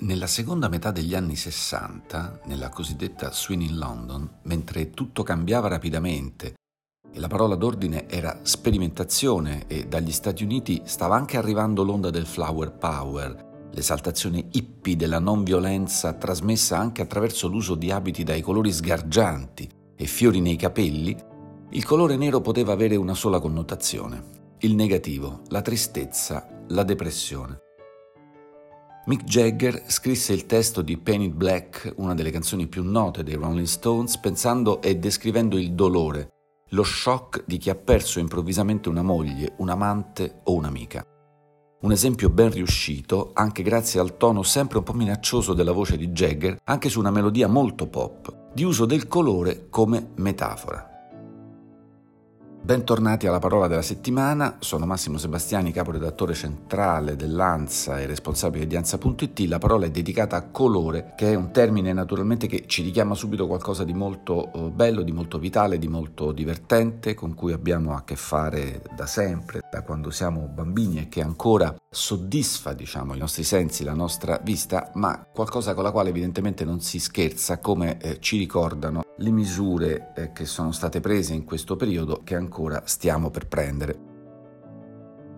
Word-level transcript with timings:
Nella 0.00 0.26
seconda 0.26 0.68
metà 0.68 0.90
degli 0.90 1.14
anni 1.14 1.34
60, 1.34 2.40
nella 2.44 2.68
cosiddetta 2.68 3.32
Sweeney 3.32 3.70
London, 3.70 4.28
mentre 4.42 4.90
tutto 4.90 5.22
cambiava 5.22 5.68
rapidamente 5.68 6.54
la 7.16 7.28
parola 7.28 7.54
d'ordine 7.54 8.08
era 8.08 8.40
sperimentazione 8.42 9.64
e 9.66 9.86
dagli 9.86 10.12
Stati 10.12 10.44
Uniti 10.44 10.82
stava 10.84 11.16
anche 11.16 11.36
arrivando 11.36 11.82
l'onda 11.82 12.10
del 12.10 12.26
flower 12.26 12.72
power, 12.72 13.68
l'esaltazione 13.72 14.48
hippie 14.52 14.96
della 14.96 15.18
non 15.18 15.42
violenza 15.42 16.12
trasmessa 16.12 16.78
anche 16.78 17.02
attraverso 17.02 17.48
l'uso 17.48 17.74
di 17.74 17.90
abiti 17.90 18.22
dai 18.22 18.42
colori 18.42 18.70
sgargianti 18.70 19.68
e 19.96 20.06
fiori 20.06 20.40
nei 20.40 20.56
capelli, 20.56 21.16
il 21.70 21.84
colore 21.84 22.16
nero 22.16 22.40
poteva 22.40 22.72
avere 22.72 22.96
una 22.96 23.14
sola 23.14 23.40
connotazione, 23.40 24.22
il 24.60 24.74
negativo, 24.74 25.40
la 25.48 25.62
tristezza, 25.62 26.46
la 26.68 26.82
depressione. 26.82 27.60
Mick 29.06 29.24
Jagger 29.24 29.84
scrisse 29.86 30.32
il 30.32 30.46
testo 30.46 30.82
di 30.82 30.98
Painted 30.98 31.32
Black, 31.32 31.94
una 31.96 32.14
delle 32.14 32.30
canzoni 32.30 32.66
più 32.66 32.82
note 32.82 33.22
dei 33.22 33.34
Rolling 33.34 33.66
Stones, 33.66 34.18
pensando 34.18 34.82
e 34.82 34.96
descrivendo 34.96 35.56
il 35.56 35.74
dolore, 35.74 36.30
lo 36.70 36.82
shock 36.82 37.44
di 37.46 37.58
chi 37.58 37.70
ha 37.70 37.74
perso 37.74 38.18
improvvisamente 38.18 38.88
una 38.88 39.02
moglie, 39.02 39.54
un 39.58 39.68
amante 39.68 40.40
o 40.44 40.54
un'amica. 40.54 41.04
Un 41.82 41.92
esempio 41.92 42.30
ben 42.30 42.50
riuscito, 42.50 43.30
anche 43.34 43.62
grazie 43.62 44.00
al 44.00 44.16
tono 44.16 44.42
sempre 44.42 44.78
un 44.78 44.84
po' 44.84 44.92
minaccioso 44.92 45.52
della 45.52 45.72
voce 45.72 45.96
di 45.96 46.08
Jagger, 46.08 46.58
anche 46.64 46.88
su 46.88 46.98
una 46.98 47.10
melodia 47.10 47.46
molto 47.46 47.86
pop, 47.86 48.52
di 48.52 48.64
uso 48.64 48.86
del 48.86 49.06
colore 49.06 49.68
come 49.68 50.10
metafora. 50.16 50.95
Bentornati 52.66 53.28
alla 53.28 53.38
parola 53.38 53.68
della 53.68 53.80
settimana, 53.80 54.56
sono 54.58 54.86
Massimo 54.86 55.18
Sebastiani, 55.18 55.70
caporedattore 55.70 56.34
centrale 56.34 57.14
dell'ANSA 57.14 58.00
e 58.00 58.06
responsabile 58.06 58.66
di 58.66 58.74
ANSA.it. 58.74 59.38
La 59.46 59.58
parola 59.58 59.86
è 59.86 59.90
dedicata 59.92 60.34
a 60.34 60.48
colore, 60.50 61.12
che 61.16 61.30
è 61.30 61.36
un 61.36 61.52
termine 61.52 61.92
naturalmente 61.92 62.48
che 62.48 62.64
ci 62.66 62.82
richiama 62.82 63.14
subito 63.14 63.46
qualcosa 63.46 63.84
di 63.84 63.94
molto 63.94 64.52
eh, 64.52 64.70
bello, 64.70 65.02
di 65.02 65.12
molto 65.12 65.38
vitale, 65.38 65.78
di 65.78 65.86
molto 65.86 66.32
divertente, 66.32 67.14
con 67.14 67.34
cui 67.34 67.52
abbiamo 67.52 67.94
a 67.94 68.02
che 68.02 68.16
fare 68.16 68.82
da 68.96 69.06
sempre, 69.06 69.60
da 69.76 69.82
quando 69.82 70.10
siamo 70.10 70.48
bambini 70.48 71.00
e 71.00 71.08
che 71.08 71.20
ancora 71.20 71.74
soddisfa 71.90 72.72
diciamo, 72.72 73.14
i 73.14 73.18
nostri 73.18 73.44
sensi, 73.44 73.84
la 73.84 73.92
nostra 73.92 74.40
vista, 74.42 74.90
ma 74.94 75.26
qualcosa 75.32 75.74
con 75.74 75.82
la 75.82 75.90
quale 75.90 76.08
evidentemente 76.08 76.64
non 76.64 76.80
si 76.80 76.98
scherza, 76.98 77.58
come 77.58 77.98
eh, 77.98 78.18
ci 78.20 78.38
ricordano 78.38 79.02
le 79.18 79.30
misure 79.30 80.12
eh, 80.16 80.32
che 80.32 80.46
sono 80.46 80.72
state 80.72 81.00
prese 81.00 81.34
in 81.34 81.44
questo 81.44 81.76
periodo 81.76 82.22
che 82.24 82.34
ancora 82.34 82.82
stiamo 82.86 83.30
per 83.30 83.48
prendere. 83.48 84.14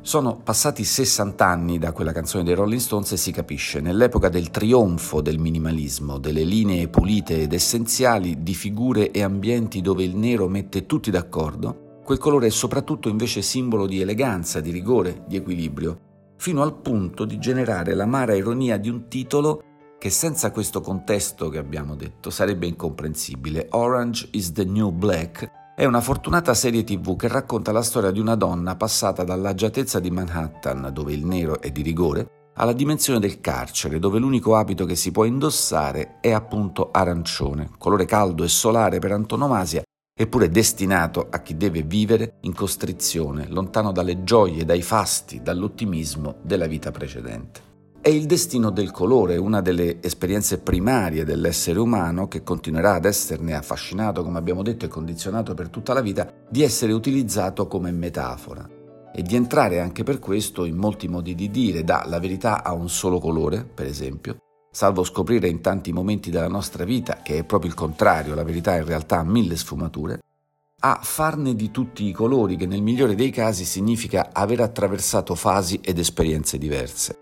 Sono 0.01 0.41
passati 0.43 0.85
60 0.85 1.45
anni 1.45 1.79
da 1.79 1.91
quella 1.91 2.13
canzone 2.13 2.45
dei 2.45 2.55
Rolling 2.55 2.81
Stones 2.81 3.13
e 3.13 3.17
si 3.17 3.33
capisce, 3.33 3.81
nell'epoca 3.81 4.29
del 4.29 4.51
trionfo 4.51 5.21
del 5.21 5.39
minimalismo, 5.39 6.19
delle 6.19 6.45
linee 6.45 6.89
pulite 6.89 7.43
ed 7.43 7.53
essenziali, 7.53 8.43
di 8.43 8.55
figure 8.55 9.11
e 9.11 9.23
ambienti 9.23 9.81
dove 9.81 10.05
il 10.05 10.17
nero 10.17 10.49
mette 10.49 10.87
tutti 10.87 11.11
d'accordo, 11.11 11.88
quel 12.09 12.17
colore 12.17 12.47
è 12.47 12.51
soprattutto 12.51 13.11
invece 13.11 13.43
simbolo 13.43 13.87
di 13.87 14.01
eleganza, 14.01 14.61
di 14.61 14.71
rigore, 14.71 15.25
di 15.27 15.37
equilibrio, 15.37 16.33
fino 16.39 16.63
al 16.63 16.81
punto 16.81 17.27
di 17.27 17.39
generare 17.39 17.93
l'amara 17.93 18.33
ironia 18.35 18.79
di 18.79 18.89
un 18.89 19.09
titolo 19.09 19.63
che 19.99 20.09
senza 20.09 20.51
questo 20.51 20.81
contesto 20.81 21.51
che 21.51 21.59
abbiamo 21.59 21.97
detto 21.97 22.31
sarebbe 22.31 22.67
incomprensibile. 22.67 23.67
Orange 23.73 24.27
is 24.31 24.53
the 24.53 24.65
New 24.65 24.91
Black 24.91 25.51
è 25.77 25.85
una 25.85 26.01
fortunata 26.01 26.55
serie 26.55 26.83
tv 26.83 27.15
che 27.15 27.29
racconta 27.29 27.73
la 27.73 27.83
storia 27.83 28.11
di 28.11 28.21
una 28.21 28.37
donna 28.37 28.75
passata 28.75 29.23
dall'agiatezza 29.23 30.01
di 30.01 30.11
Manhattan, 30.11 30.89
dove 30.91 31.13
il 31.13 31.27
nero 31.27 31.61
è 31.61 31.71
di 31.71 31.83
rigore, 31.83 32.53
alla 32.55 32.73
dimensione 32.73 33.21
del 33.21 33.43
carcere, 33.43 33.99
dove 33.99 34.19
l'unico 34.19 34.57
abito 34.57 34.87
che 34.87 34.97
si 34.97 35.11
può 35.11 35.25
indossare 35.25 36.21
è 36.23 36.31
appunto 36.31 36.89
arancione, 36.91 37.69
colore 37.77 38.07
caldo 38.07 38.45
e 38.45 38.49
solare 38.49 38.99
per 38.99 39.13
antonomasia, 39.13 39.83
eppure 40.21 40.49
destinato 40.49 41.29
a 41.31 41.41
chi 41.43 41.57
deve 41.57 41.83
vivere 41.83 42.39
in 42.41 42.53
costrizione, 42.53 43.47
lontano 43.49 43.93
dalle 43.93 44.25
gioie, 44.25 44.65
dai 44.65 44.83
fasti, 44.83 45.43
dall'ottimismo 45.43 46.39
della 46.43 46.67
vita 46.67 46.91
precedente. 46.91 47.61
È 48.01 48.09
il 48.09 48.27
destino 48.27 48.71
del 48.71 48.91
colore, 48.91 49.37
una 49.37 49.61
delle 49.61 50.03
esperienze 50.03 50.59
primarie 50.59 51.25
dell'essere 51.25 51.79
umano 51.79 52.27
che 52.27 52.43
continuerà 52.43 52.95
ad 52.95 53.05
esserne 53.05 53.55
affascinato, 53.55 54.25
come 54.25 54.39
abbiamo 54.39 54.65
detto, 54.65 54.87
e 54.87 54.89
condizionato 54.89 55.55
per 55.55 55.69
tutta 55.69 55.93
la 55.93 56.01
vita, 56.01 56.29
di 56.49 56.63
essere 56.63 56.93
utilizzato 56.93 57.69
come 57.69 57.93
metafora 57.93 58.69
e 59.15 59.23
di 59.23 59.37
entrare 59.37 59.79
anche 59.79 60.03
per 60.03 60.19
questo 60.19 60.65
in 60.65 60.77
molti 60.77 61.07
modi 61.07 61.37
di 61.37 61.49
dire, 61.49 61.85
da 61.85 62.05
la 62.07 62.19
verità 62.19 62.65
a 62.65 62.73
un 62.73 62.89
solo 62.89 63.21
colore, 63.21 63.65
per 63.65 63.87
esempio, 63.87 64.39
salvo 64.71 65.05
scoprire 65.05 65.49
in 65.49 65.61
tanti 65.61 65.93
momenti 65.93 66.31
della 66.31 66.49
nostra 66.49 66.85
vita 66.85 67.21
che 67.23 67.39
è 67.39 67.45
proprio 67.45 67.71
il 67.71 67.77
contrario, 67.77 68.35
la 68.35 68.45
verità 68.45 68.77
in 68.77 68.85
realtà 68.85 69.19
ha 69.19 69.25
mille 69.25 69.57
sfumature, 69.57 70.21
a 70.81 71.01
farne 71.03 71.55
di 71.55 71.73
tutti 71.73 72.05
i 72.05 72.13
colori, 72.13 72.57
che 72.57 72.67
nel 72.67 72.83
migliore 72.83 73.17
dei 73.17 73.31
casi 73.31 73.65
significa 73.65 74.31
aver 74.33 74.61
attraversato 74.61 75.35
fasi 75.35 75.81
ed 75.83 75.99
esperienze 75.99 76.57
diverse. 76.57 77.19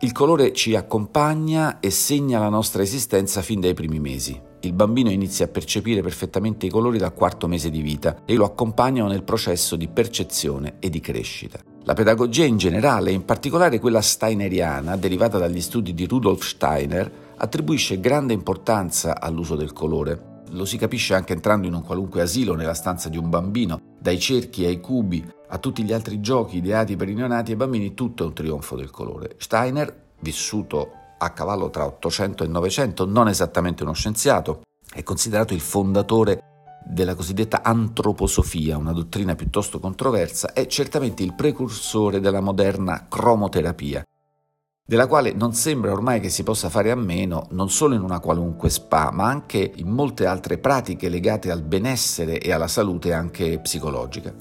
Il 0.00 0.12
colore 0.12 0.52
ci 0.52 0.74
accompagna 0.74 1.80
e 1.80 1.90
segna 1.90 2.38
la 2.38 2.48
nostra 2.48 2.82
esistenza 2.82 3.42
fin 3.42 3.60
dai 3.60 3.74
primi 3.74 4.00
mesi. 4.00 4.40
Il 4.60 4.72
bambino 4.72 5.10
inizia 5.10 5.44
a 5.44 5.48
percepire 5.48 6.00
perfettamente 6.00 6.66
i 6.66 6.70
colori 6.70 6.98
dal 6.98 7.12
quarto 7.12 7.46
mese 7.46 7.70
di 7.70 7.82
vita 7.82 8.22
e 8.24 8.34
lo 8.34 8.44
accompagnano 8.44 9.08
nel 9.08 9.24
processo 9.24 9.76
di 9.76 9.88
percezione 9.88 10.76
e 10.78 10.88
di 10.88 11.00
crescita. 11.00 11.60
La 11.86 11.92
pedagogia 11.92 12.46
in 12.46 12.56
generale, 12.56 13.10
in 13.10 13.26
particolare 13.26 13.78
quella 13.78 14.00
steineriana, 14.00 14.96
derivata 14.96 15.36
dagli 15.36 15.60
studi 15.60 15.92
di 15.92 16.06
Rudolf 16.06 16.42
Steiner, 16.42 17.34
attribuisce 17.36 18.00
grande 18.00 18.32
importanza 18.32 19.20
all'uso 19.20 19.54
del 19.54 19.74
colore. 19.74 20.42
Lo 20.52 20.64
si 20.64 20.78
capisce 20.78 21.12
anche 21.12 21.34
entrando 21.34 21.66
in 21.66 21.74
un 21.74 21.82
qualunque 21.82 22.22
asilo 22.22 22.54
nella 22.54 22.72
stanza 22.72 23.10
di 23.10 23.18
un 23.18 23.28
bambino, 23.28 23.78
dai 24.00 24.18
cerchi 24.18 24.64
ai 24.64 24.80
cubi, 24.80 25.30
a 25.48 25.58
tutti 25.58 25.82
gli 25.82 25.92
altri 25.92 26.20
giochi 26.20 26.56
ideati 26.56 26.96
per 26.96 27.10
i 27.10 27.14
neonati 27.14 27.52
e 27.52 27.56
bambini, 27.56 27.92
tutto 27.92 28.22
è 28.22 28.26
un 28.28 28.32
trionfo 28.32 28.76
del 28.76 28.90
colore. 28.90 29.34
Steiner, 29.36 29.94
vissuto 30.20 30.90
a 31.18 31.30
cavallo 31.32 31.68
tra 31.68 31.84
800 31.84 32.44
e 32.44 32.46
900, 32.46 33.04
non 33.04 33.28
esattamente 33.28 33.82
uno 33.82 33.92
scienziato, 33.92 34.62
è 34.90 35.02
considerato 35.02 35.52
il 35.52 35.60
fondatore 35.60 36.53
della 36.84 37.14
cosiddetta 37.14 37.62
antroposofia, 37.62 38.76
una 38.76 38.92
dottrina 38.92 39.34
piuttosto 39.34 39.78
controversa, 39.78 40.52
è 40.52 40.66
certamente 40.66 41.22
il 41.22 41.34
precursore 41.34 42.20
della 42.20 42.40
moderna 42.40 43.06
cromoterapia, 43.08 44.04
della 44.86 45.06
quale 45.06 45.32
non 45.32 45.54
sembra 45.54 45.92
ormai 45.92 46.20
che 46.20 46.28
si 46.28 46.42
possa 46.42 46.68
fare 46.68 46.90
a 46.90 46.94
meno 46.94 47.46
non 47.52 47.70
solo 47.70 47.94
in 47.94 48.02
una 48.02 48.20
qualunque 48.20 48.68
spa, 48.68 49.10
ma 49.10 49.26
anche 49.26 49.72
in 49.76 49.88
molte 49.88 50.26
altre 50.26 50.58
pratiche 50.58 51.08
legate 51.08 51.50
al 51.50 51.62
benessere 51.62 52.38
e 52.38 52.52
alla 52.52 52.68
salute 52.68 53.12
anche 53.12 53.58
psicologica. 53.60 54.34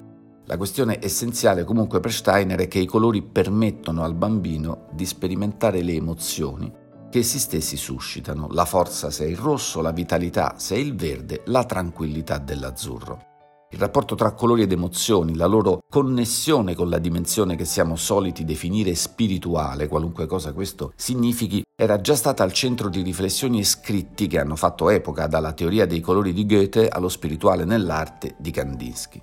La 0.46 0.58
questione 0.58 1.00
essenziale 1.02 1.64
comunque 1.64 2.02
per 2.02 2.12
Steiner 2.12 2.60
è 2.60 2.68
che 2.68 2.80
i 2.80 2.86
colori 2.86 3.22
permettono 3.22 4.04
al 4.04 4.14
bambino 4.14 4.88
di 4.92 5.06
sperimentare 5.06 5.82
le 5.82 5.94
emozioni 5.94 6.82
che 7.14 7.20
essi 7.20 7.38
stessi 7.38 7.78
suscitano, 7.78 8.48
la 8.50 8.66
forza 8.66 9.12
se 9.12 9.26
è 9.26 9.28
il 9.28 9.38
rosso, 9.38 9.82
la 9.82 9.92
vitalità 9.92 10.56
se 10.58 10.74
è 10.74 10.80
il 10.80 10.96
verde, 10.96 11.44
la 11.46 11.64
tranquillità 11.64 12.40
dell'azzurro. 12.40 13.68
Il 13.70 13.78
rapporto 13.78 14.16
tra 14.16 14.32
colori 14.32 14.64
ed 14.64 14.72
emozioni, 14.72 15.36
la 15.36 15.46
loro 15.46 15.84
connessione 15.88 16.74
con 16.74 16.90
la 16.90 16.98
dimensione 16.98 17.56
che 17.56 17.66
siamo 17.66 17.98
soliti 17.98 18.44
definire 18.46 18.96
spirituale, 18.96 19.88
qualunque 19.88 20.26
cosa 20.26 20.54
questo 20.54 20.94
significhi, 20.96 21.62
era 21.80 22.02
già 22.02 22.16
stata 22.16 22.42
al 22.42 22.52
centro 22.52 22.90
di 22.90 23.04
riflessioni 23.04 23.60
e 23.60 23.64
scritti 23.64 24.26
che 24.26 24.40
hanno 24.40 24.56
fatto 24.56 24.90
epoca 24.90 25.28
dalla 25.28 25.54
teoria 25.54 25.86
dei 25.86 26.02
colori 26.02 26.34
di 26.34 26.48
Goethe 26.48 26.88
allo 26.88 27.10
spirituale 27.10 27.64
nell'arte 27.64 28.34
di 28.40 28.50
Kandinsky. 28.50 29.22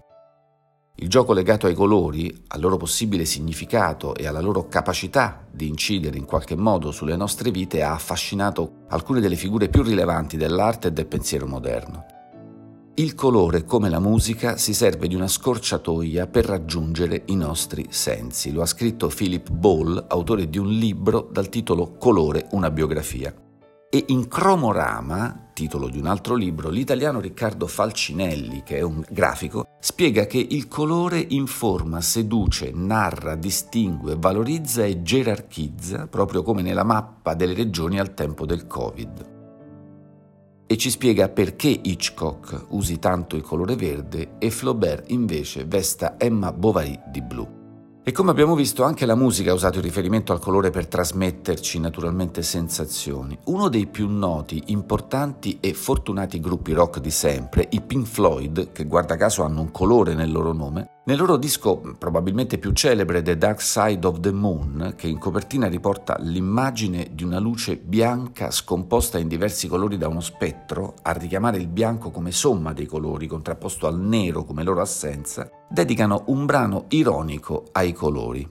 Il 1.02 1.08
gioco 1.08 1.32
legato 1.32 1.67
ai 1.67 1.73
colori, 1.73 2.44
al 2.49 2.61
loro 2.61 2.76
possibile 2.76 3.25
significato 3.25 4.14
e 4.14 4.26
alla 4.26 4.43
loro 4.43 4.69
capacità 4.69 5.47
di 5.50 5.67
incidere 5.67 6.19
in 6.19 6.26
qualche 6.26 6.56
modo 6.56 6.91
sulle 6.91 7.17
nostre 7.17 7.50
vite 7.50 7.82
ha 7.82 7.94
affascinato 7.94 8.85
alcune 8.88 9.20
delle 9.20 9.37
figure 9.37 9.70
più 9.70 9.82
rilevanti 9.82 10.37
dell'arte 10.37 10.88
e 10.88 10.93
del 10.93 11.06
pensiero 11.06 11.47
moderno. 11.47 12.05
Il 12.97 13.14
colore, 13.14 13.64
come 13.64 13.88
la 13.88 13.99
musica, 13.99 14.58
si 14.58 14.75
serve 14.75 15.08
di 15.08 15.14
una 15.14 15.26
scorciatoia 15.26 16.26
per 16.26 16.44
raggiungere 16.44 17.23
i 17.26 17.35
nostri 17.35 17.87
sensi. 17.88 18.53
Lo 18.53 18.61
ha 18.61 18.67
scritto 18.67 19.08
Philip 19.08 19.49
Ball, 19.49 20.05
autore 20.06 20.50
di 20.50 20.58
un 20.58 20.69
libro 20.69 21.26
dal 21.32 21.49
titolo 21.49 21.94
Colore, 21.96 22.49
una 22.50 22.70
biografia. 22.70 23.35
E 23.92 24.04
in 24.06 24.28
Cromorama, 24.28 25.50
titolo 25.52 25.88
di 25.88 25.98
un 25.98 26.06
altro 26.06 26.37
libro, 26.37 26.69
l'italiano 26.69 27.19
Riccardo 27.19 27.66
Falcinelli, 27.66 28.62
che 28.62 28.76
è 28.76 28.82
un 28.82 29.04
grafico, 29.10 29.66
spiega 29.81 30.26
che 30.26 30.38
il 30.38 30.69
colore 30.69 31.19
informa, 31.31 32.00
seduce, 32.00 32.70
narra, 32.72 33.34
distingue, 33.34 34.14
valorizza 34.16 34.84
e 34.84 35.02
gerarchizza, 35.02 36.06
proprio 36.06 36.44
come 36.44 36.62
nella 36.62 36.84
mappa 36.84 37.34
delle 37.34 37.54
regioni 37.54 37.98
al 37.98 38.14
tempo 38.14 38.46
del 38.46 38.69
Covid 38.69 39.38
e 40.70 40.76
ci 40.76 40.88
spiega 40.88 41.28
perché 41.28 41.66
Hitchcock 41.66 42.66
usi 42.69 43.00
tanto 43.00 43.34
il 43.34 43.43
colore 43.43 43.75
verde 43.75 44.36
e 44.38 44.50
Flaubert 44.50 45.10
invece 45.10 45.64
vesta 45.64 46.14
Emma 46.16 46.52
Bovary 46.52 46.96
di 47.10 47.20
blu. 47.22 47.59
E 48.10 48.12
come 48.12 48.32
abbiamo 48.32 48.56
visto 48.56 48.82
anche 48.82 49.06
la 49.06 49.14
musica 49.14 49.52
ha 49.52 49.54
usato 49.54 49.78
il 49.78 49.84
riferimento 49.84 50.32
al 50.32 50.40
colore 50.40 50.70
per 50.70 50.88
trasmetterci 50.88 51.78
naturalmente 51.78 52.42
sensazioni. 52.42 53.38
Uno 53.44 53.68
dei 53.68 53.86
più 53.86 54.08
noti, 54.08 54.64
importanti 54.66 55.58
e 55.60 55.74
fortunati 55.74 56.40
gruppi 56.40 56.72
rock 56.72 56.98
di 56.98 57.12
sempre, 57.12 57.68
i 57.70 57.80
Pink 57.80 58.08
Floyd, 58.08 58.72
che 58.72 58.84
guarda 58.86 59.14
caso 59.14 59.44
hanno 59.44 59.60
un 59.60 59.70
colore 59.70 60.14
nel 60.14 60.32
loro 60.32 60.52
nome, 60.52 61.00
nel 61.10 61.18
loro 61.18 61.36
disco 61.36 61.96
probabilmente 61.98 62.56
più 62.56 62.70
celebre 62.70 63.20
The 63.20 63.36
Dark 63.36 63.60
Side 63.60 64.06
of 64.06 64.20
the 64.20 64.30
Moon, 64.30 64.94
che 64.96 65.08
in 65.08 65.18
copertina 65.18 65.66
riporta 65.66 66.16
l'immagine 66.20 67.10
di 67.12 67.24
una 67.24 67.40
luce 67.40 67.78
bianca 67.78 68.52
scomposta 68.52 69.18
in 69.18 69.26
diversi 69.26 69.66
colori 69.66 69.98
da 69.98 70.06
uno 70.06 70.20
spettro, 70.20 70.94
a 71.02 71.10
richiamare 71.10 71.56
il 71.56 71.66
bianco 71.66 72.12
come 72.12 72.30
somma 72.30 72.72
dei 72.72 72.86
colori, 72.86 73.26
contrapposto 73.26 73.88
al 73.88 73.98
nero 73.98 74.44
come 74.44 74.62
loro 74.62 74.82
assenza, 74.82 75.50
dedicano 75.68 76.22
un 76.26 76.46
brano 76.46 76.84
ironico 76.90 77.64
ai 77.72 77.92
colori. 77.92 78.48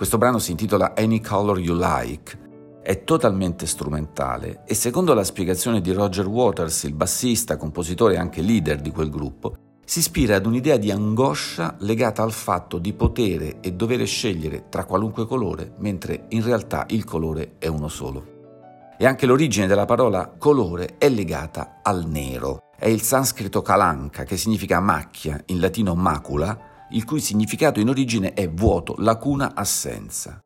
Questo 0.00 0.16
brano 0.16 0.38
si 0.38 0.52
intitola 0.52 0.94
Any 0.96 1.20
Color 1.20 1.58
You 1.58 1.76
Like, 1.76 2.80
è 2.82 3.04
totalmente 3.04 3.66
strumentale 3.66 4.62
e 4.64 4.72
secondo 4.72 5.12
la 5.12 5.22
spiegazione 5.22 5.82
di 5.82 5.92
Roger 5.92 6.26
Waters, 6.26 6.84
il 6.84 6.94
bassista, 6.94 7.58
compositore 7.58 8.14
e 8.14 8.16
anche 8.16 8.40
leader 8.40 8.80
di 8.80 8.92
quel 8.92 9.10
gruppo, 9.10 9.56
si 9.84 9.98
ispira 9.98 10.36
ad 10.36 10.46
un'idea 10.46 10.78
di 10.78 10.90
angoscia 10.90 11.76
legata 11.80 12.22
al 12.22 12.32
fatto 12.32 12.78
di 12.78 12.94
potere 12.94 13.60
e 13.60 13.74
dovere 13.74 14.06
scegliere 14.06 14.70
tra 14.70 14.86
qualunque 14.86 15.26
colore, 15.26 15.74
mentre 15.80 16.24
in 16.28 16.42
realtà 16.42 16.86
il 16.88 17.04
colore 17.04 17.56
è 17.58 17.66
uno 17.66 17.88
solo. 17.88 18.94
E 18.96 19.04
anche 19.04 19.26
l'origine 19.26 19.66
della 19.66 19.84
parola 19.84 20.34
colore 20.38 20.94
è 20.96 21.10
legata 21.10 21.80
al 21.82 22.06
nero. 22.06 22.70
È 22.74 22.86
il 22.86 23.02
sanscrito 23.02 23.60
kalanka, 23.60 24.24
che 24.24 24.38
significa 24.38 24.80
macchia, 24.80 25.38
in 25.48 25.60
latino 25.60 25.94
macula, 25.94 26.69
il 26.90 27.04
cui 27.04 27.20
significato 27.20 27.80
in 27.80 27.88
origine 27.88 28.32
è 28.34 28.48
vuoto, 28.48 28.94
lacuna, 28.98 29.54
assenza. 29.54 30.40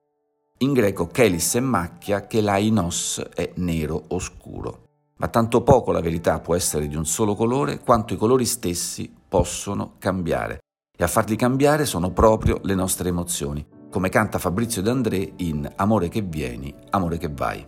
In 0.59 0.73
greco 0.73 1.07
chelis 1.09 1.55
è 1.55 1.61
macchia, 1.61 2.27
che 2.27 2.41
lainos 2.41 3.23
è 3.35 3.53
nero 3.57 4.05
oscuro. 4.09 4.83
Ma 5.17 5.29
tanto 5.29 5.63
poco 5.63 5.93
la 5.93 6.01
verità 6.01 6.41
può 6.41 6.55
essere 6.55 6.87
di 6.87 6.97
un 6.97 7.07
solo 7.07 7.35
colore 7.35 7.79
quanto 7.81 8.15
i 8.15 8.17
colori 8.17 8.45
stessi 8.45 9.13
possono 9.29 9.95
cambiare. 9.99 10.61
E 10.97 11.03
a 11.03 11.09
farli 11.09 11.37
cambiare 11.37 11.87
sono 11.87 12.11
proprio 12.11 12.61
le 12.63 12.75
nostre 12.75 13.09
emozioni, 13.09 13.67
come 13.91 14.09
canta 14.09 14.39
Fabrizio 14.39 14.83
D'André 14.83 15.35
in 15.37 15.71
Amore 15.77 16.09
che 16.09 16.21
vieni, 16.23 16.75
amore 16.91 17.19
che 17.19 17.29
vai. 17.29 17.67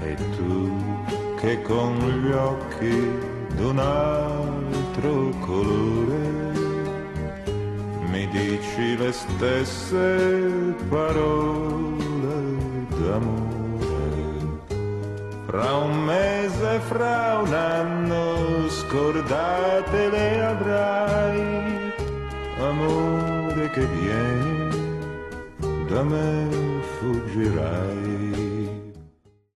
E 0.00 0.14
tu 0.36 0.70
che 1.36 1.60
con 1.62 1.96
gli 1.98 2.32
occhi 2.32 3.54
d'un 3.54 3.78
altro 3.78 5.28
colore 5.40 6.43
mi 8.14 8.28
dici 8.28 8.96
le 8.96 9.10
stesse 9.10 10.06
parole 10.88 12.06
d'amore. 13.00 14.62
Fra 15.46 15.74
un 15.86 16.04
mese, 16.04 16.78
fra 16.90 17.40
un 17.44 17.52
anno, 17.52 18.68
scordate 18.68 20.10
le 20.10 20.44
avrai, 20.44 21.92
amore 22.60 23.70
che 23.70 23.84
vieni, 23.98 24.98
da 25.88 26.02
me 26.04 26.48
fuggirai. 26.94 28.03